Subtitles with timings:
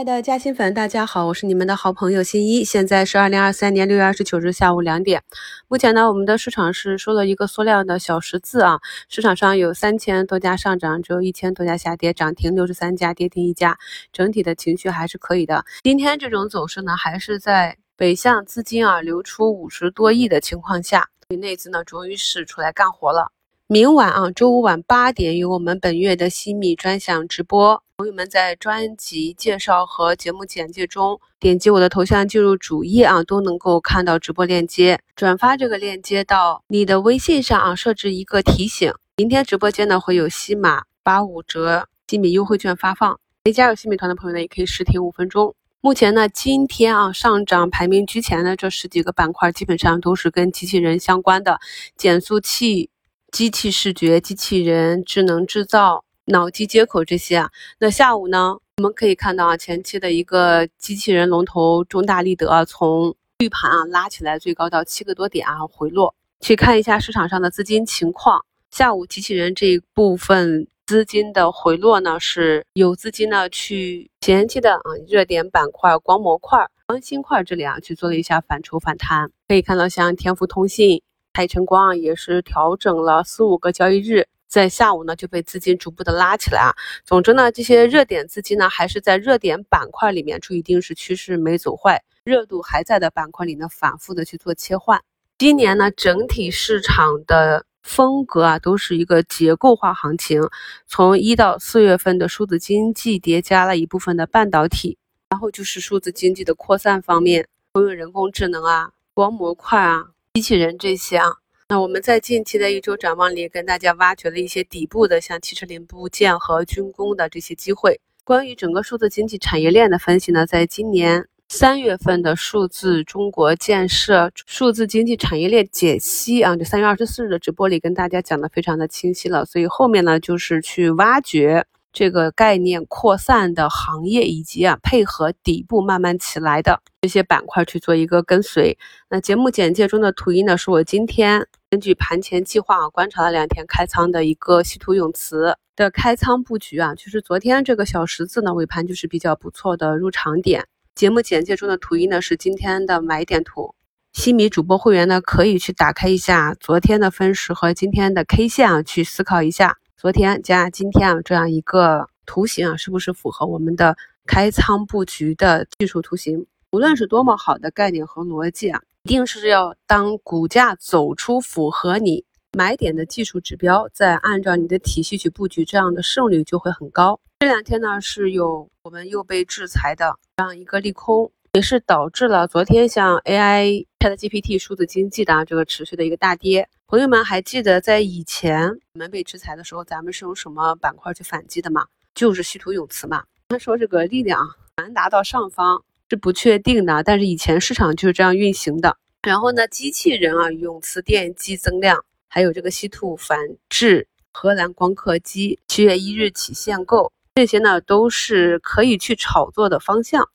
[0.00, 2.64] 亲爱的嘉兴粉，大家好，我是你们的好朋友新一。
[2.64, 5.22] 现在是二零二三年六月二十九日下午两点。
[5.68, 8.80] 目前呢，我们的市场是收了一个缩量的小十字啊。
[9.10, 13.76] 市场上有三千多家上涨，只有一千多家下跌，涨停六十三家，跌停一家，
[14.10, 15.66] 整体的情绪还是可以的。
[15.82, 23.30] 今天这种走势呢，还是在北向资金啊流出五十多亿的情况下，内资呢终于是出来干活了。
[23.72, 27.80] 明晚啊，周五晚八点有我们本月的西米专享直播。
[27.98, 34.98] 朋友们在专辑介绍和节目简介中点击我的头像进入主页啊，都能够看到直播链接。
[35.14, 38.92] 转发这个链接到你的微信上啊，设置一个提醒。
[39.14, 45.54] 明天直播间呢会有西马八五折西米优惠券发放，没加入西米团的朋友呢也可以试听五分钟。
[45.80, 51.60] 目前呢，今天啊上涨排名居前的这十几个板块，基本上都是跟机器人相关的，
[51.96, 52.90] 减速器。
[53.32, 66.14] 机器视觉、机器人、智能制造、脑机接口这些啊，那下午呢，我们可以看到啊，前期的一个机器人龙头中大立德从绿盘啊拉起来，最高到七个多点啊回落。
[66.40, 79.30] 去看一下市场上的资金情况，下午机器人这一部分资金的回落呢，是有资金呢去前期的啊热点板块光模块、光芯块这里啊去做了一下反抽反弹。
[79.48, 81.02] 可以看到像天福通信。
[81.32, 86.74] 海晨光啊也是调整了四五个交易日，在下午呢就被资金逐步的拉起来啊。
[87.04, 95.00] 总之呢，这些热点资金呢还是在热点板块里面，注意定时趋势没走坏，热度还在的板块里呢反复的去做切换。
[95.38, 100.42] 今年呢整体市场的风格啊都是一个结构化行情，
[100.88, 104.98] 从一到四月份的数字经济叠加了一部分的半导体，
[105.30, 110.08] 然后就是数字经济的扩散方面，都有人工智能啊、光模块啊。
[110.34, 111.26] 机器人这些啊，
[111.68, 118.00] 那我们在近期的一周展望里，跟大家挖掘了一些底部的，像汽车零部件和军工的这些机会。
[118.22, 129.44] 关于整个数字经济产业链的分析呢，在今年三月份的数字中国建设数字经济产业链解析啊，就三月二十四日的直播里，跟大家讲的非常的清晰了。
[129.44, 131.66] 所以后面呢，就是去挖掘。
[131.92, 138.78] 这个概念扩散的行业，以及啊配合底部慢慢起来的这些板块去做一个跟随。
[139.08, 150.66] 那节目简介中的图一呢，是我今天根据盘前计划啊观察了两天开仓的一个稀土永磁的开仓布局啊，就是昨天这个小十字呢尾盘就是比较不错的入场点。
[150.94, 153.74] 节目简介中的图一呢是今天的买点图，
[154.12, 159.78] 西米主播会员呢可以去打开一下昨天的分时和今天的 K 线啊，去思考一下。
[160.00, 163.94] 昨天加今天啊，这样一个图形啊，是不是符合我们的
[164.26, 166.46] 开仓布局的技术图形？
[166.72, 172.24] 无论是多么好的概念和逻辑啊，一定是要当股价走出符合你
[172.56, 177.20] 买点的技术指标，再按照你的体系去布局，这样的胜率就会很高。
[177.40, 186.68] 这两天呢，是有我们又被制裁的这样一个利空，也是导致了昨天像 AI、ChatGPT、数字经济的这个持续的一个大跌。
[186.86, 191.86] 朋友们还记得在以前我们被制裁的时候，咱们是用什么板块去反击的吗？
[192.14, 193.24] 就是稀土永磁嘛。
[193.48, 198.96] 他说这个力量难达到上方是不确定的，但是以前市场就是这样运行的。
[199.22, 203.36] 然后呢，机器人啊，永磁电机增量，还有这个稀土反
[203.68, 210.28] 制，荷兰光刻机七月一日起限购，这些呢都是可以去炒作的方向。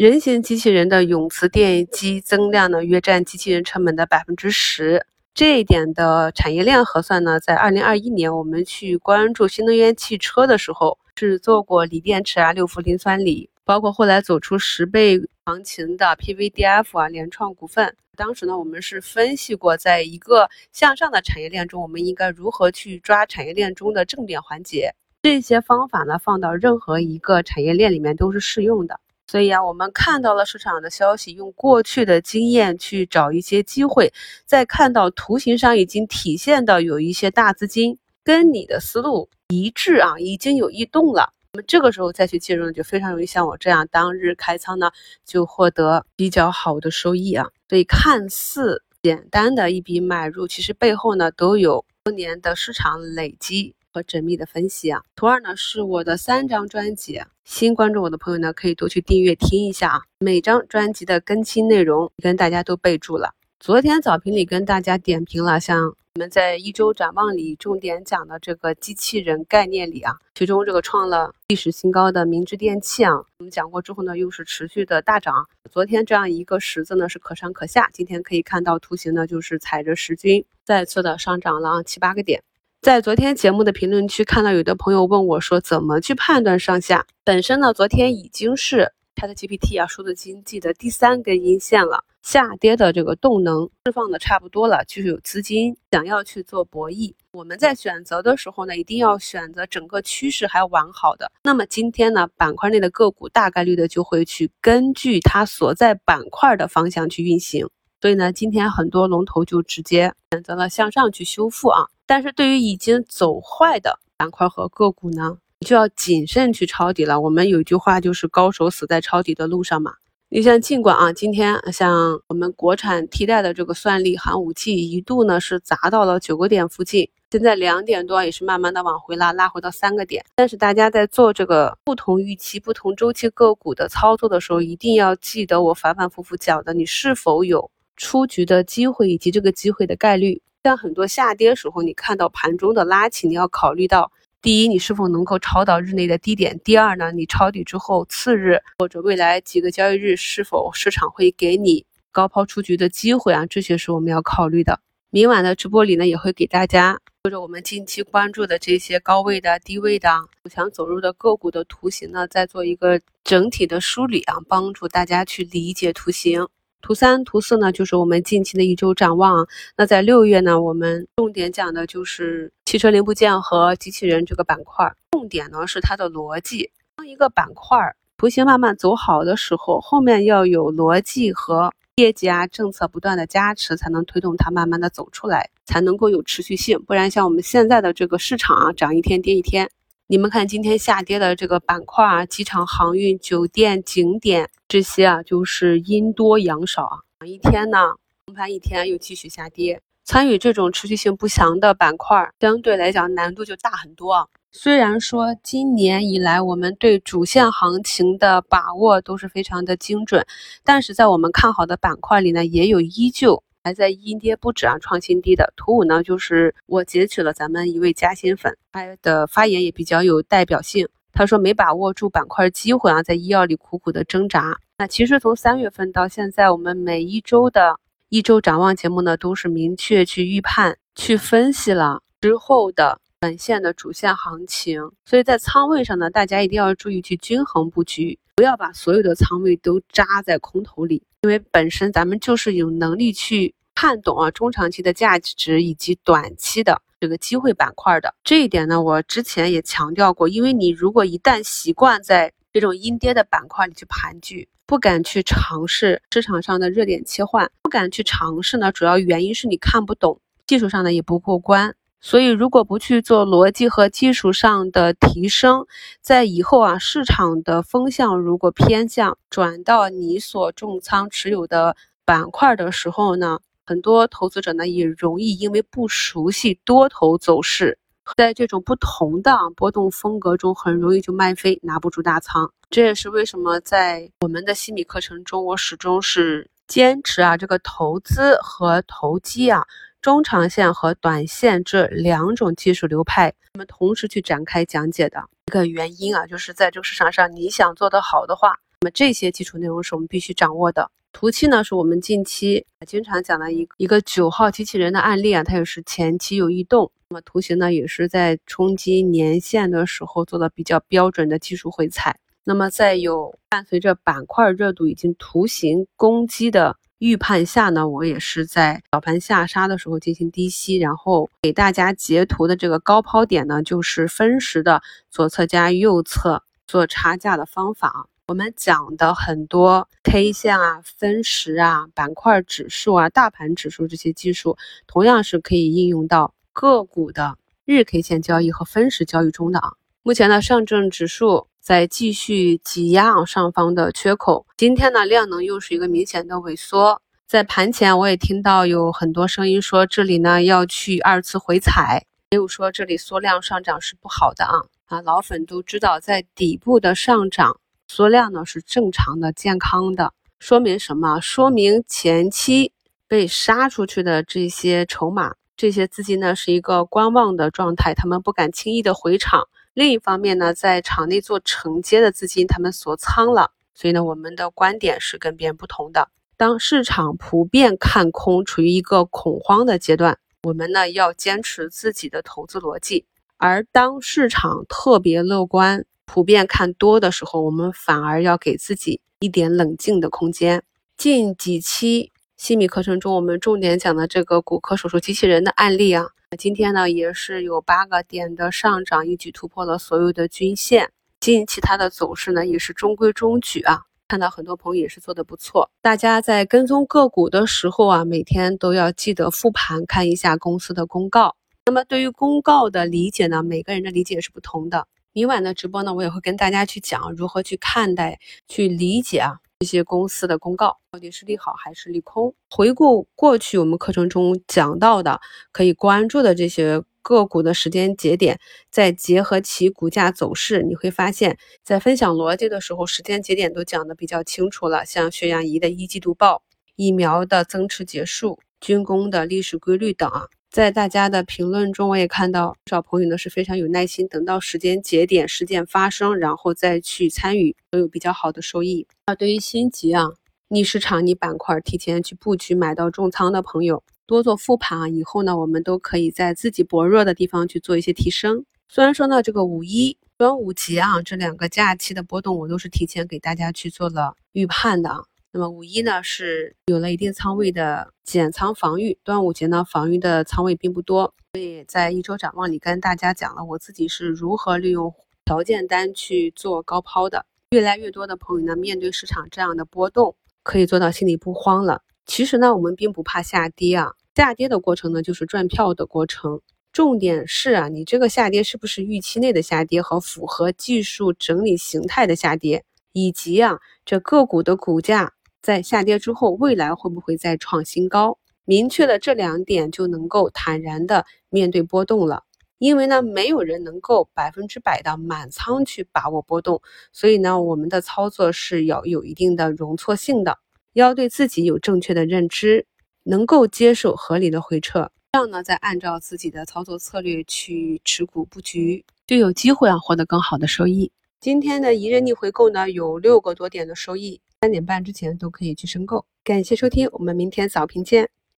[0.00, 5.04] 人形机器人的永磁电机增量呢，约占机器人成本的百分之十。
[5.34, 17.94] 这一点的产业链核算呢，在二零二一年我们去关注新能源汽车的时候，是做过锂电池啊、六氟磷酸锂，包括后来走出十倍行情的 PVDF 啊、联创股份。
[18.16, 24.94] 当时呢，我们是分析过，在一个向上的产业链中，我们应该如何去抓产业链中的正点环节。
[25.20, 28.98] 这些方法呢，放到任何一个产业链里面都是适用的。
[29.30, 34.12] 所以啊，我们看到了市场的消息，用过去的经验去找一些机会，
[34.44, 41.32] 再看到图形上已经体现到有一些大资金跟你的思路一致啊，已经有异动了。
[41.52, 44.90] 那么这个时候再去介入，就非常容易像我这样当日开仓呢，
[45.24, 47.46] 就获得比较好的收益啊。
[47.68, 53.76] 所以看似简单的一笔买入，其实背后呢都有多年的市场累积。
[53.92, 63.34] 和缜密的分析啊，图二呢是我的三张专辑，新关注我的朋友呢可以多去订阅听一下啊，每张专辑的更新内容跟大家都备注了。
[63.58, 65.84] 昨天早评里跟大家点评了，像
[66.14, 75.46] 我们在一周展望里重点讲的这个机器人概念里啊，其中这个创了历史新高的明治电器啊，我们讲过之后呢，又是持续的大涨。
[75.70, 82.42] 昨天这样一个十字呢是可上可下，今天可以看到图形呢就是踩着十均再次的上涨了啊七八个点。
[82.82, 87.06] 在昨天节目的评论区看到有的朋友问我说，怎么去判断上下？
[87.22, 97.12] 本身呢，昨天已经是它的 GPT 啊，数字经济的第三根阴线了，下跌的这个动能释放的差不多了，就是有资金想要去做博弈。
[97.32, 101.30] 我们在选择的时候呢，一定要选择整个趋势还完好的。
[101.44, 107.68] 那么今天呢，板块内的个股大概率的就会去根据它所在板块的方向去运行。
[108.00, 111.86] 所以呢，今天很多龙头就直接选择了向上去修复啊。
[112.06, 115.38] 但是对于已经走坏的板块和个股呢？
[115.66, 117.20] 就要谨慎去抄底了。
[117.20, 119.92] 我们有一句话就是“高手死在抄底的路上”嘛。
[120.30, 130.24] 你像尽管啊，今天像我们国产替代的这个算力寒武纪一度呢是砸到了九个点附近，现在两点多也是慢慢的往回拉，拉回到三个点。
[130.34, 137.70] 但是大家在做这个不同预期、不同周期个股的操作的时候，一定要记得我反反复复讲的，你是否有
[138.00, 140.40] 出局的机会以及这个机会的概率。
[140.64, 144.10] 像很多下跌时候，你看到盘中的拉起，你要考虑到。
[144.42, 146.58] 第一，你是否能够抄到日内的低点？
[146.64, 153.44] 第二呢，你抄底之后，次日或者未来几个交易日，是否市场会给你高抛出局的机会啊？
[153.44, 154.80] 这些是我们要考虑的。
[155.10, 160.08] 明晚的直播里呢，也会给大家或者我们近期关注的这些高位的、低位的
[160.44, 166.48] 走强走入的个股的图形呢，再做一个整体的梳理啊，帮助大家去理解图形。
[166.82, 169.46] 图三、图四呢，就是我们近期的一周展望。
[169.76, 174.90] 那在六月呢，我们重点讲的就是汽车零部件和机器人这个板块。
[175.12, 176.70] 重点呢是它的逻辑。
[176.96, 177.78] 当一个板块
[178.16, 186.82] 图形慢慢走好的时候，后面要有逻辑和业绩啊、政策不断的加持，才能推动它慢慢的走出来，才能够有持续性。
[186.86, 189.70] 不然像我们现在的这个市场啊，涨一天跌一天。
[190.10, 196.98] 你们看今天下跌的这个板块啊，机场、航运、酒店、景点这些啊，就是阴多阳少啊。
[197.24, 197.78] 一天呢，
[198.26, 199.80] 横盘一天又继续下跌。
[200.04, 204.26] 参与这种持续性不强的板块，相对来讲难度就大很多啊。
[204.50, 210.26] 虽然说今年以来我们对主线行情的把握都是非常的精准，
[210.64, 213.44] 但是在我们看好的板块里呢，也有依旧。
[213.62, 220.88] 还在阴跌不止啊，创新低的图五呢，就是我截取了咱们一位嘉兴粉，他的发言也比较有代表性。
[221.12, 224.56] 他说没把握住板块机会啊，在医药里苦苦的挣扎。
[224.78, 227.78] 那其实从三月份到现在，我们每一周的
[228.08, 234.80] 一周展望节目呢，都是明确去预判、去分析了之后的短线的主线行情。
[235.04, 241.02] 所以在仓位上呢，大家一定要注意去均衡布局，不要把所有的仓位都扎在空头里。
[241.20, 250.26] 因为本身咱们就是有能力去看懂啊中长期的价值以及短期的这个机会板块的这一点呢，我之前也强调过。
[250.26, 261.74] 因为你如果一旦习惯在这种阴跌的板块里去盘踞，不敢去尝试市场上的热点切换，不敢去尝试呢，主要原因是你看不懂，技术上呢也不过关。
[262.02, 265.66] 所以，如果不去做逻辑和技术上的提升，
[266.00, 271.76] 在以后啊，市场的风向如果偏向转到你所重仓持有的
[272.06, 277.78] 板块的时候呢，很多投资者呢也容易因为不熟悉多头走势，
[278.16, 282.50] 在这种不同的波动风格中，很容易就卖飞，拿不住大仓。
[282.70, 289.66] 这也是为什么在我们的心理课程中，我始终是坚持啊，这个投资和投机啊。
[290.02, 300.90] 中长线和短线这两种技术流派，我们同时去展开讲解的一个原因啊，就是在这个市场上，你想做得好的话，那么这些基础内容是我们必须掌握的。
[301.12, 312.16] 图七呢，是我们近期经常讲的一一个九号机器人的案例啊，它也是前期有异动，那么图形呢，也是在冲击年线的时候做的比较标准的技术回踩。
[312.44, 316.78] 那么在有伴随着板块热度以及图形攻击的。
[317.00, 328.06] 预判下呢，我也是在早盘下杀的时候进行低吸，然后给大家截图的这个高抛点呢，就是分时的左侧加右侧做差价的方法。
[328.26, 339.72] 我们讲的很多 K 线啊、分时啊、板块指数啊、大盘指数这些技术，同样是可以应用到个股的日 K 线交易和分时交易中的啊。
[340.10, 341.46] 目前呢，上证指数。
[341.60, 347.00] 在继续挤压上方的缺口，今天呢量能又是一个明显的萎缩。
[347.28, 355.00] 在盘前我也听到有很多声音说这里呢要去二次回踩，也有说这里缩量上涨是不好的啊啊！
[355.02, 361.20] 老粉都知道，在底部的上涨缩量呢是正常的、健康的，说明什么？
[361.20, 362.72] 说明前期
[363.06, 369.46] 被杀出去的这些筹码、这些资金呢是一个观望的状态，他们不敢轻易的回场。
[369.72, 376.08] 另一方面呢，在场内做承接的资金他们锁仓了，所以呢，我们的观点是跟别人不同的。
[376.36, 383.04] 当市场普遍看空，处于一个恐慌的阶段，我们呢要坚持自己的投资逻辑；
[383.36, 390.62] 而当市场特别乐观，普遍看多的时候，我们反而要给自己一点冷静的空间。
[390.96, 396.08] 近几期西米课程中，我们重点讲的这个骨科手术机器人的案例啊，
[396.38, 400.92] 今天呢也是有八个点的上涨，一举突破了所有的均线。
[401.18, 405.68] 近期它的走势呢也是中规中矩啊，看到很多朋友也是做的不错。
[405.82, 411.34] 大家在跟踪个股的时候啊，每天都要记得复盘看一下公司的公告。
[411.66, 414.86] 那么对于公告的理解呢，每个人的理解是不同的。
[415.12, 422.34] 明晚的直播呢，我也会跟大家去讲如何去看待、去理解啊这些公司的公告到底是利好还是利空。
[422.48, 425.20] 回顾过去我们课程中讲到的
[425.52, 428.40] 可以关注的这些个股的时间节点，
[428.70, 434.86] 再结合其股价走势，你会发现在分享逻辑的时候，时间节点都讲的比较清楚了。
[434.86, 436.42] 像血氧仪的一季度报、
[436.74, 440.10] 疫苗的增持结束、军工的历史规律等。
[440.50, 448.84] 在大家的评论中，我也看到不少朋友呢是非常有耐心，等到时间节点事件发生，然后再去参与，都有比较好的收益。
[449.06, 450.08] 那对于心急啊、
[450.48, 458.44] 逆市场、逆板块提前去布局买到重仓的朋友，多做复盘啊，以后呢，我们都可以在自己薄弱的地方去做一些提升。
[458.68, 465.04] 虽然说呢，这个五一、端午节啊这两个假期的波动，我都是提前给大家去做了预判的啊。
[465.32, 474.92] 那么五一呢是有了一定仓位的减仓防御，端午节呢防御的仓位并不多，所以在一周展望里跟大家讲了我自己是如何利用
[475.24, 477.26] 条件单去做高抛的。
[477.50, 481.82] 越来越多的朋友呢面对市场这样的波动，可以做到心里不慌了。
[482.06, 486.40] 其实呢我们并不怕下跌啊，下跌的过程呢就是赚票的过程，
[486.72, 495.12] 重点是啊你这个下跌是不是预期内的下跌和符合技术整理形态的下跌，以及啊这个股的股价。
[495.42, 498.18] 在下跌之后，未来会不会再创新高？
[498.44, 502.24] 明确了这两点，就能够坦然的面对波动了。
[502.58, 506.60] 因为呢，没有人能够百分之百的满仓去把握波动，
[506.92, 510.36] 所以呢，我们的操作是要有一定的容错性的，
[510.74, 512.66] 要对自己有正确的认知，
[513.04, 520.92] 能够接受合理的回撤，这样呢，再按照自己的操作策略去持股布局，就有机会啊获得更好的收益。
[521.18, 524.20] 今天的一日逆回购呢，有六个多点的收益。
[524.42, 528.08] 三点半之前都可以去申购，感谢收听，我们明天早评见。